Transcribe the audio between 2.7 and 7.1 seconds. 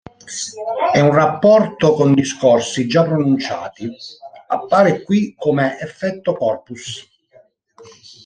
già pronunciati; appare qui come “effetto corpus”.